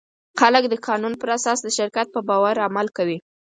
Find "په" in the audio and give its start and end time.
2.11-2.19